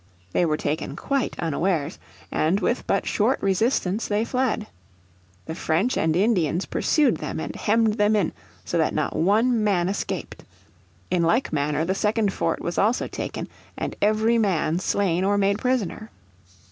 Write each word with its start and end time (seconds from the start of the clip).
They 0.31 0.47
were 0.47 0.57
taken 0.57 0.95
quite 0.95 1.35
unawares, 1.37 1.99
and 2.31 2.59
with 2.59 2.87
but 2.87 3.05
short 3.05 3.39
resistance 3.39 4.07
they 4.07 4.25
fled. 4.25 4.65
The 5.45 5.53
French 5.53 5.95
and 5.95 6.15
Indians 6.15 6.65
pursued 6.65 7.17
them 7.17 7.39
and 7.39 7.55
hemmed 7.55 7.99
them 7.99 8.15
in 8.15 8.33
so 8.65 8.79
that 8.79 8.95
not 8.95 9.15
one 9.15 9.63
man 9.63 9.87
escaped. 9.89 10.43
In 11.11 11.21
like 11.21 11.53
manner 11.53 11.85
the 11.85 11.93
second 11.93 12.33
fort 12.33 12.61
was 12.61 12.79
also 12.79 13.07
taken, 13.07 13.47
and 13.77 13.95
every 14.01 14.39
man 14.39 14.79
slain 14.79 15.23
or 15.23 15.37
made 15.37 15.59
prisoner. 15.59 16.09